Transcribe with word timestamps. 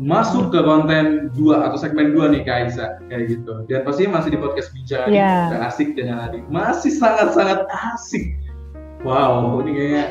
masuk 0.00 0.48
ke 0.48 0.64
konten 0.64 1.28
dua 1.36 1.68
atau 1.68 1.76
segmen 1.76 2.16
dua 2.16 2.32
nih 2.32 2.40
Kak 2.40 2.72
Aisyah 2.72 2.90
kayak 3.12 3.36
gitu. 3.36 3.52
Dan 3.68 3.84
pastinya 3.84 4.16
masih 4.16 4.32
di 4.32 4.38
podcast 4.40 4.72
bicara 4.72 5.04
Iya. 5.12 5.52
yeah. 5.52 5.68
asik 5.68 5.92
dengan 5.92 6.24
Adi. 6.24 6.40
Masih 6.48 6.96
sangat-sangat 6.96 7.68
asik. 7.68 8.32
Wow, 9.04 9.60
ini 9.60 9.76
kayaknya 9.76 10.04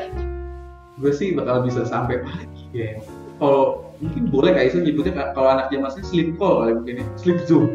gue 1.02 1.10
sih 1.10 1.34
bakal 1.34 1.66
bisa 1.66 1.82
sampai 1.82 2.22
pagi 2.22 2.62
ya. 2.70 3.02
Kalau 3.42 3.90
mungkin 3.98 4.30
boleh 4.30 4.54
Kak 4.54 4.62
Aisyah 4.70 4.80
nyebutnya 4.86 5.34
kalau 5.34 5.48
anak 5.58 5.74
zaman 5.74 5.90
saya 5.90 6.06
sleep 6.06 6.38
call 6.38 6.62
kali 6.62 6.72
mungkin 6.78 6.94
ya. 7.02 7.06
sleep 7.18 7.38
zoom. 7.50 7.74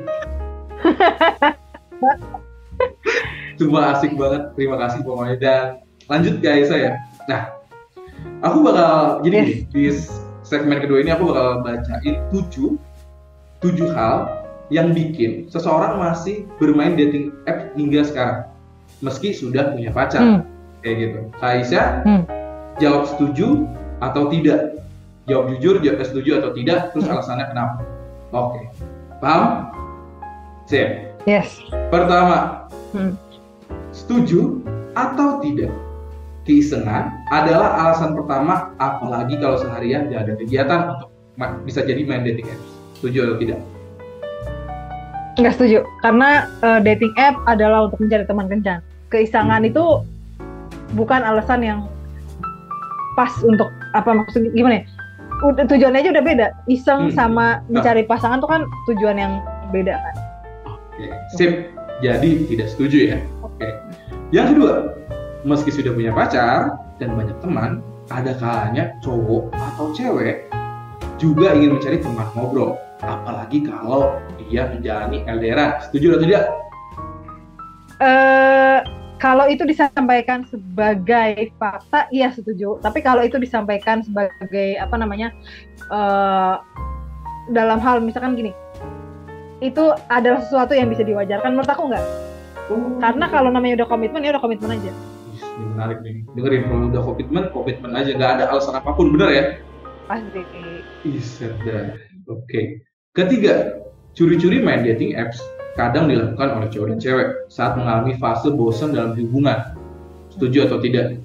Cuma 3.59 3.91
asik 3.91 4.15
banget. 4.15 4.55
Terima 4.55 4.79
kasih 4.79 5.03
pokoknya 5.03 5.35
dan 5.39 5.63
lanjut 6.07 6.39
Kak 6.39 6.63
Aisyah 6.63 6.79
ya. 6.79 6.91
Nah, 7.27 7.41
aku 8.39 8.63
bakal 8.63 9.19
jadi 9.27 9.35
Yes. 9.35 9.47
gini, 9.67 9.67
di 9.67 9.83
segmen 10.45 10.77
kedua 10.77 11.01
ini 11.01 11.09
aku 11.09 11.33
bakal 11.33 11.65
bacain 11.65 12.21
tujuh 12.29 12.77
tujuh 13.65 13.89
hal 13.97 14.45
yang 14.69 14.93
bikin 14.93 15.49
seseorang 15.49 15.97
masih 15.97 16.45
bermain 16.61 16.93
dating 16.93 17.33
app 17.49 17.73
hingga 17.73 18.05
sekarang 18.05 18.39
meski 19.01 19.33
sudah 19.33 19.73
punya 19.73 19.89
pacar 19.89 20.21
Hmm. 20.21 20.41
kayak 20.85 20.95
gitu. 21.01 21.19
Kak 21.41 21.49
Aisyah 21.59 21.85
Hmm. 22.05 22.23
jawab 22.77 23.09
setuju 23.09 23.65
atau 23.99 24.29
tidak. 24.29 24.77
Jawab 25.25 25.57
jujur, 25.57 25.81
jawab 25.81 26.05
setuju 26.05 26.37
atau 26.37 26.53
tidak, 26.53 26.93
terus 26.93 27.09
Hmm. 27.09 27.17
alasannya 27.17 27.45
kenapa. 27.49 27.81
Oke, 28.29 28.61
paham? 29.17 29.73
Sip. 30.69 31.17
Yes. 31.25 31.57
Pertama, 31.89 32.69
Hmm. 32.93 33.17
setuju 33.89 34.61
atau 34.93 35.41
tidak? 35.41 35.73
Keisengan 36.45 37.25
adalah 37.33 37.73
alasan 37.81 38.13
pertama, 38.13 38.69
apalagi 38.77 39.41
kalau 39.41 39.57
seharian 39.57 40.05
tidak 40.07 40.29
ada 40.29 40.33
kegiatan 40.37 40.79
untuk 40.93 41.09
bisa 41.65 41.81
jadi 41.81 42.05
main 42.05 42.21
dating 42.21 42.45
apps. 42.45 42.69
Setuju 43.01 43.17
atau 43.25 43.37
tidak? 43.41 43.59
Nggak 45.35 45.53
setuju. 45.57 45.79
Karena 46.05 46.45
eh, 46.61 46.79
dating 46.85 47.13
app 47.17 47.35
adalah 47.49 47.89
untuk 47.89 47.97
mencari 47.97 48.23
teman 48.23 48.45
kencan. 48.45 48.79
Keisangan 49.09 49.65
Hmm. 49.65 49.69
itu 49.73 49.83
bukan 50.93 51.25
alasan 51.25 51.65
yang 51.65 51.79
pas 53.17 53.33
untuk 53.41 53.67
apa 53.91 54.13
maksudnya 54.13 54.53
gimana 54.53 54.75
ya? 54.79 54.83
Udah, 55.43 55.65
tujuannya 55.67 55.99
aja 55.99 56.09
udah 56.13 56.23
beda. 56.23 56.47
Iseng 56.69 57.09
Hmm. 57.09 57.15
sama 57.17 57.45
mencari 57.67 58.05
pasangan 58.05 58.37
tuh 58.37 58.47
kan 58.47 58.61
tujuan 58.87 59.17
yang 59.17 59.33
beda 59.73 59.97
kan. 59.97 60.15
Oke, 60.69 61.09
sip. 61.35 61.73
Jadi 61.99 62.45
tidak 62.47 62.69
setuju 62.69 62.97
ya. 63.11 63.19
Oke. 63.41 63.67
Yang 64.29 64.55
kedua, 64.55 64.73
meski 65.45 65.69
sudah 65.69 65.93
punya 65.93 66.11
pacar 66.11 66.75
dan 66.97 67.13
banyak 67.13 67.37
teman, 67.39 67.85
ada 68.09 68.33
kalanya 68.41 68.97
cowok 69.05 69.53
atau 69.53 69.93
cewek 69.93 70.49
juga 71.21 71.53
ingin 71.53 71.77
mencari 71.77 72.01
teman 72.01 72.27
ngobrol. 72.33 72.75
Apalagi 73.05 73.61
kalau 73.61 74.17
dia 74.41 74.67
menjalani 74.67 75.21
LDR. 75.29 75.79
Setuju 75.87 76.17
atau 76.17 76.25
tidak? 76.25 76.45
eh 77.95 78.83
kalau 79.15 79.47
itu 79.47 79.63
disampaikan 79.63 80.43
sebagai 80.51 81.55
fakta, 81.55 82.11
iya 82.11 82.27
setuju. 82.35 82.83
Tapi 82.83 82.99
kalau 82.99 83.23
itu 83.23 83.39
disampaikan 83.39 84.03
sebagai 84.03 84.75
apa 84.75 84.95
namanya 84.99 85.31
eh 85.93 86.55
dalam 87.55 87.79
hal 87.79 88.03
misalkan 88.03 88.35
gini, 88.35 88.51
itu 89.63 89.95
adalah 90.11 90.43
sesuatu 90.43 90.75
yang 90.75 90.91
bisa 90.91 91.05
diwajarkan 91.07 91.55
menurut 91.55 91.71
aku 91.71 91.83
nggak? 91.93 92.05
Karena 92.99 93.25
kalau 93.29 93.53
namanya 93.53 93.85
udah 93.85 93.87
komitmen 93.87 94.25
ya 94.25 94.35
udah 94.35 94.43
komitmen 94.43 94.75
aja. 94.75 94.91
Ini 95.55 95.65
menarik 95.71 95.99
nih. 96.03 96.15
Dengerin 96.35 96.63
kalau 96.67 96.91
udah 96.91 97.03
komitmen, 97.03 97.43
komitmen 97.55 97.91
aja. 97.95 98.11
Nggak 98.11 98.31
ada 98.39 98.43
alasan 98.51 98.75
apa 98.75 98.91
pun, 98.91 99.15
bener 99.15 99.29
ya? 99.31 99.43
Pasti. 100.05 100.41
Sedap. 101.23 101.95
Oke. 102.27 102.83
Ketiga, 103.15 103.79
curi-curi 104.11 104.59
main 104.59 104.83
dating 104.83 105.15
apps 105.15 105.39
kadang 105.79 106.07
dilakukan 106.07 106.55
oleh 106.55 106.67
cowok 106.71 106.87
dan 106.91 106.99
cewek 106.99 107.27
saat 107.51 107.75
mengalami 107.75 108.15
fase 108.19 108.51
bosan 108.51 108.95
dalam 108.95 109.15
hubungan. 109.15 109.75
Setuju 110.31 110.67
atau 110.67 110.79
tidak? 110.83 111.19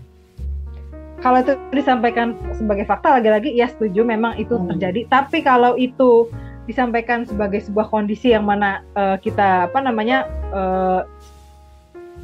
Kalau 1.20 1.42
itu 1.44 1.52
disampaikan 1.74 2.32
sebagai 2.56 2.88
fakta 2.88 3.20
lagi-lagi 3.20 3.52
ya 3.52 3.68
setuju 3.68 4.06
memang 4.06 4.38
itu 4.40 4.56
Hmm. 4.56 4.72
terjadi. 4.74 5.06
Tapi 5.10 5.44
kalau 5.44 5.76
itu 5.76 6.30
disampaikan 6.64 7.26
sebagai 7.26 7.60
sebuah 7.66 7.90
kondisi 7.90 8.30
yang 8.30 8.46
mana 8.46 8.86
eh, 8.94 9.18
kita 9.20 9.68
apa 9.68 9.78
namanya 9.82 10.24
eh, 10.54 11.00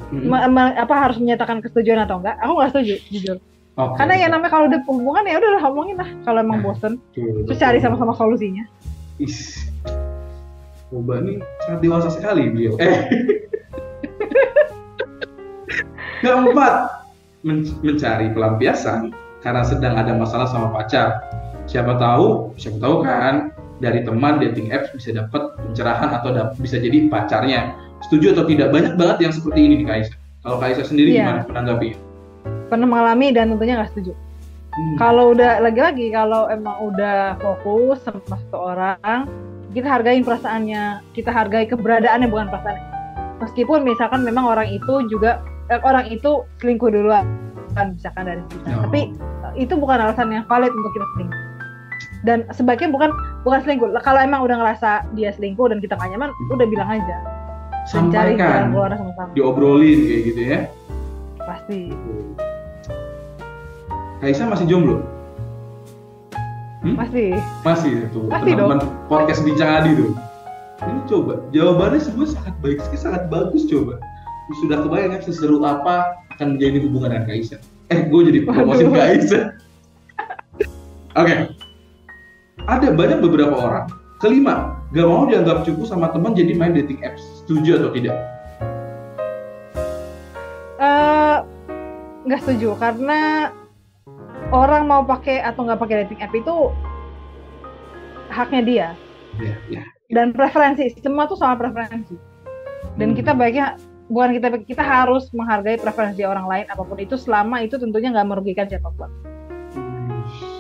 Hmm. 0.06 0.30
apa 0.54 0.94
harus 0.94 1.18
menyatakan 1.18 1.58
kesetujuan 1.58 2.06
atau 2.06 2.22
enggak? 2.22 2.38
Aku 2.38 2.52
nggak 2.56 2.70
setuju 2.72 2.94
jujur. 3.10 3.36
Oke. 3.76 3.96
Karena 4.00 4.14
ya 4.16 4.26
namanya 4.32 4.50
kalau 4.54 4.64
udah 4.72 4.80
hubungan 4.88 5.24
ya 5.28 5.36
udah 5.36 5.50
lah, 5.58 5.62
ngomongin 5.68 5.96
lah 6.00 6.08
kalau 6.24 6.38
emang 6.40 6.64
Nah, 6.64 6.64
bosen. 6.72 6.92
Betul, 7.12 7.44
Terus 7.44 7.58
cari 7.60 7.78
sama-sama 7.82 8.12
solusinya. 8.16 8.64
Is. 9.20 9.68
Boba 10.88 11.20
ini 11.20 11.42
sangat 11.66 11.80
dewasa 11.82 12.08
sekali 12.08 12.48
beliau. 12.48 12.78
Eh. 12.80 12.88
Keempat, 16.24 16.74
men- 17.44 17.76
mencari 17.84 18.32
pelampiasan 18.32 19.12
karena 19.44 19.62
sedang 19.66 19.94
ada 20.00 20.16
masalah 20.16 20.48
sama 20.48 20.72
pacar. 20.72 21.20
Siapa 21.68 21.98
tahu, 22.00 22.56
siapa 22.56 22.78
tahu 22.80 23.04
kan 23.04 23.52
dari 23.82 24.00
teman 24.06 24.40
dating 24.40 24.72
apps 24.72 24.88
bisa 24.96 25.12
dapat 25.12 25.52
pencerahan 25.60 26.16
atau 26.16 26.32
dap- 26.32 26.56
bisa 26.56 26.80
jadi 26.80 27.12
pacarnya. 27.12 27.74
Setuju 28.04 28.36
atau 28.36 28.44
tidak? 28.44 28.68
Banyak 28.74 28.94
banget 29.00 29.16
yang 29.28 29.32
seperti 29.32 29.60
ini 29.64 29.74
di 29.80 29.86
Kaisa. 29.88 30.14
Kalau 30.44 30.58
Kaisa 30.60 30.82
sendiri 30.84 31.16
Iya. 31.16 31.24
gimana 31.24 31.40
menanggapi? 31.48 31.88
Pernah 32.70 32.86
mengalami 32.86 33.26
dan 33.34 33.54
tentunya 33.54 33.74
nggak 33.80 33.90
setuju. 33.94 34.12
Hmm. 34.76 34.96
Kalau 35.00 35.32
udah 35.32 35.64
lagi-lagi 35.64 36.12
kalau 36.12 36.52
emang 36.52 36.76
udah 36.92 37.40
fokus 37.40 38.04
sama 38.04 38.20
satu 38.28 38.76
orang, 38.76 39.24
kita 39.72 39.88
hargain 39.88 40.22
perasaannya, 40.22 41.00
kita 41.16 41.32
hargai 41.32 41.64
keberadaannya 41.64 42.28
bukan 42.28 42.52
perasaannya. 42.52 42.84
Meskipun 43.40 43.84
misalkan 43.84 44.24
memang 44.24 44.48
orang 44.48 44.68
itu 44.68 45.08
juga 45.08 45.40
eh, 45.72 45.80
orang 45.80 46.08
itu 46.12 46.44
selingkuh 46.60 46.92
duluan 46.92 47.24
kan 47.76 47.92
misalkan 47.92 48.24
dari 48.24 48.42
kita. 48.48 48.68
Oh. 48.72 48.82
Tapi 48.88 49.00
eh, 49.16 49.52
itu 49.60 49.74
bukan 49.76 49.96
alasan 50.00 50.32
yang 50.32 50.44
valid 50.48 50.72
untuk 50.72 50.92
kita 50.96 51.06
selingkuh. 51.16 51.42
Dan 52.24 52.38
sebaiknya 52.50 52.90
bukan 52.90 53.10
bukan 53.44 53.60
selingkuh. 53.62 53.88
Kalau 54.02 54.20
emang 54.20 54.42
udah 54.44 54.56
ngerasa 54.58 55.10
dia 55.14 55.30
selingkuh 55.34 55.70
dan 55.70 55.78
kita 55.78 55.94
gak 55.94 56.10
nyaman, 56.10 56.32
udah 56.52 56.66
bilang 56.66 56.88
aja. 56.90 57.35
Sampaikan, 57.86 58.74
diobrolin 59.38 59.98
kayak 60.10 60.22
gitu 60.34 60.40
ya. 60.42 60.58
Pasti. 61.38 61.94
Kaisa 64.18 64.50
masih 64.50 64.66
jomblo? 64.66 65.06
Pasti. 66.98 67.34
Masih 67.66 68.06
tuh 68.14 68.26
Pasti 68.30 68.50
teman-teman 68.54 68.90
podcast 69.06 69.42
bincang 69.46 69.70
Adi 69.82 69.90
tuh. 69.98 70.12
Ini 70.82 71.00
coba 71.08 71.40
jawabannya 71.54 72.00
semua 72.02 72.26
sangat 72.28 72.54
baik 72.60 72.78
sekali, 72.84 73.00
sangat 73.00 73.22
bagus 73.32 73.64
coba. 73.70 73.96
Sudah 74.62 74.78
kebayang 74.86 75.18
kan 75.18 75.22
seseru 75.26 75.58
apa 75.66 76.22
akan 76.36 76.54
menjadi 76.54 76.86
hubungan 76.86 77.10
dengan 77.10 77.24
Kaisa? 77.26 77.56
Eh, 77.90 78.06
gue 78.06 78.20
jadi 78.30 78.40
promosi. 78.46 78.86
Kaisa. 78.86 79.56
Oke. 81.16 81.34
Ada 82.66 82.88
banyak 82.92 83.18
beberapa 83.22 83.54
orang. 83.56 83.86
Kelima, 84.18 84.75
gak 84.90 85.06
mau 85.06 85.26
dianggap 85.26 85.66
cukup 85.66 85.84
sama 85.86 86.10
teman 86.10 86.32
jadi 86.32 86.54
main 86.54 86.70
dating 86.70 87.02
apps. 87.02 87.22
Setuju 87.42 87.82
atau 87.82 87.90
tidak? 87.92 88.16
eh 90.76 91.36
nggak 92.28 92.40
setuju 92.44 92.76
karena 92.76 93.48
orang 94.52 94.84
mau 94.84 95.00
pakai 95.00 95.40
atau 95.40 95.64
nggak 95.64 95.80
pakai 95.80 95.96
dating 96.04 96.20
app 96.20 96.36
itu 96.36 96.54
haknya 98.28 98.60
dia 98.60 98.88
Ya, 99.36 99.56
ya. 99.68 99.82
dan 100.12 100.32
preferensi 100.32 100.92
semua 101.00 101.24
tuh 101.24 101.36
soal 101.36 101.56
preferensi 101.56 102.16
dan 103.00 103.12
Hmm. 103.12 103.16
kita 103.16 103.32
baiknya 103.32 103.80
bukan 104.08 104.36
kita 104.36 104.48
kita 104.64 104.84
harus 104.84 105.32
menghargai 105.32 105.76
preferensi 105.76 106.28
orang 106.28 106.44
lain 106.44 106.66
apa 106.68 106.84
pun 106.84 107.00
itu 107.00 107.16
selama 107.16 107.64
itu 107.64 107.76
tentunya 107.76 108.12
nggak 108.12 108.28
merugikan 108.28 108.68
siapa 108.68 108.92
pun 108.92 109.08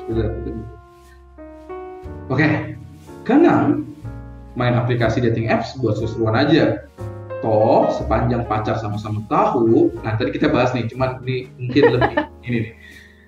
betul. 0.08 0.32
Oke, 2.26 2.74
keenam, 3.22 3.84
main 4.56 4.74
aplikasi 4.74 5.20
dating 5.20 5.52
apps 5.52 5.76
buat 5.78 6.00
seru-seruan 6.00 6.34
aja. 6.34 6.82
Toh, 7.44 7.92
sepanjang 7.92 8.48
pacar 8.48 8.80
sama-sama 8.80 9.20
tahu, 9.28 9.92
nah 10.00 10.16
tadi 10.16 10.32
kita 10.32 10.48
bahas 10.48 10.72
nih, 10.72 10.88
cuman 10.88 11.20
ini 11.22 11.52
mungkin 11.60 11.82
lebih 11.94 12.16
ini 12.42 12.56
nih. 12.64 12.72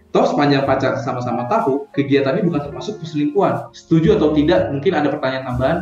Toh, 0.09 0.25
sepanjang 0.25 0.65
pacar 0.65 0.97
sama-sama 1.05 1.45
tahu, 1.47 1.85
kegiatannya 1.93 2.49
bukan 2.49 2.73
termasuk 2.73 2.97
perselingkuhan. 2.99 3.69
Setuju 3.77 4.17
atau 4.17 4.33
tidak? 4.33 4.73
Mungkin 4.73 4.93
ada 4.97 5.13
pertanyaan 5.13 5.45
tambahan. 5.45 5.79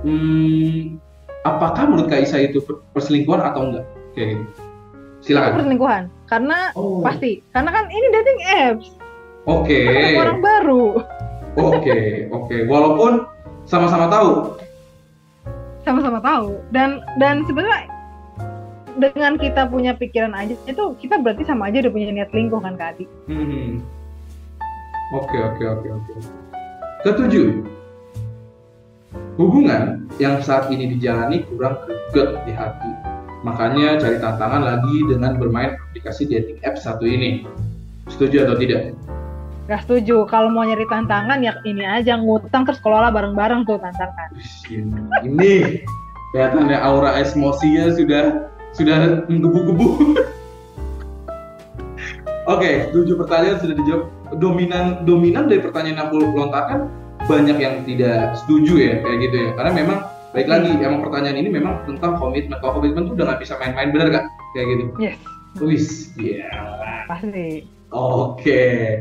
Hmm, 0.00 0.96
apakah 1.44 1.84
menurut 1.84 2.08
Kak 2.08 2.24
Isa 2.24 2.40
itu 2.40 2.64
per- 2.64 2.80
perselingkuhan 2.96 3.44
atau 3.44 3.68
enggak? 3.68 3.84
Kayak 4.16 4.28
gitu. 4.32 4.42
itu 4.48 5.34
Silakan. 5.34 5.52
perselingkuhan 5.60 6.02
karena 6.24 6.58
Oh, 6.72 7.02
pasti 7.02 7.42
karena 7.50 7.70
kan 7.74 7.84
ini 7.90 8.06
dating 8.08 8.40
apps 8.46 8.86
Oke. 9.44 9.80
ketemu 9.82 10.20
orang 10.22 10.40
baru 10.40 10.86
Oke, 11.58 11.98
oke. 12.30 12.56
Walaupun 12.70 13.26
sama-sama 13.68 14.08
tahu. 14.08 14.56
sama-sama 15.84 16.20
tahu 16.20 16.60
dan 16.68 17.00
dan 17.16 17.44
sebenarnya 17.48 17.88
dengan 18.98 19.40
kita 19.40 19.64
punya 19.70 19.96
pikiran 19.96 20.36
aja 20.36 20.52
itu 20.68 20.84
kita 21.00 21.16
berarti 21.22 21.46
sama 21.48 21.70
aja 21.72 21.80
udah 21.86 21.92
punya 21.92 22.12
niat 22.12 22.28
selingkuh 22.28 22.60
kan 22.60 22.76
Kak 22.76 22.98
Adi 22.98 23.04
Hmm. 23.30 23.80
Oke, 25.08 25.40
oke, 25.40 25.64
oke, 25.64 25.88
oke. 25.88 26.12
Ketujuh, 27.00 27.64
hubungan 29.40 30.04
yang 30.20 30.44
saat 30.44 30.68
ini 30.68 30.92
dijalani 30.92 31.48
kurang 31.48 31.80
greget 32.12 32.36
di 32.44 32.52
hati. 32.52 32.92
Makanya 33.40 33.96
cari 33.96 34.20
tantangan 34.20 34.60
lagi 34.68 35.08
dengan 35.08 35.40
bermain 35.40 35.80
aplikasi 35.88 36.28
dating 36.28 36.60
apps 36.60 36.84
satu 36.84 37.08
ini. 37.08 37.48
Setuju 38.12 38.44
atau 38.44 38.60
tidak? 38.60 38.92
Gak 39.68 39.84
setuju. 39.84 40.24
Kalau 40.32 40.48
mau 40.48 40.64
nyari 40.64 40.88
tantangan 40.88 41.44
ya 41.44 41.60
ini 41.68 41.84
aja 41.84 42.16
ngutang 42.16 42.64
terus 42.64 42.80
kelola 42.80 43.12
bareng-bareng 43.12 43.68
tuh 43.68 43.76
tantangan. 43.76 44.32
Ini, 44.64 45.28
ini 45.28 45.52
kelihatannya 46.32 46.78
aura 46.80 47.20
emosinya 47.20 47.92
sudah 47.92 48.48
sudah 48.72 49.28
menggebu-gebu. 49.28 49.88
Oke, 52.52 52.88
tujuh 52.96 53.20
pertanyaan 53.20 53.60
sudah 53.60 53.76
dijawab. 53.76 54.04
Dominan 54.40 55.04
dominan 55.08 55.48
dari 55.48 55.60
pertanyaan 55.60 56.00
yang 56.00 56.08
aku 56.08 56.16
lontarkan 56.20 56.88
banyak 57.28 57.56
yang 57.60 57.84
tidak 57.84 58.36
setuju 58.40 58.72
ya 58.76 58.92
kayak 59.04 59.18
gitu 59.28 59.36
ya. 59.36 59.50
Karena 59.52 59.72
memang 59.76 59.98
baik 60.32 60.48
lagi 60.48 60.72
emang 60.80 61.04
pertanyaan 61.04 61.44
ini 61.44 61.48
memang 61.52 61.84
tentang 61.84 62.16
komitmen. 62.16 62.56
Kalau 62.64 62.80
komitmen 62.80 63.04
tuh 63.04 63.20
udah 63.20 63.24
nggak 63.28 63.40
bisa 63.44 63.60
main-main 63.60 63.92
bener 63.92 64.08
gak? 64.16 64.24
Kayak 64.56 64.66
gitu. 64.72 64.84
Yes, 64.96 65.20
Wis, 65.60 65.86
iya. 66.16 66.48
pasti. 67.04 67.68
Oke. 67.92 68.96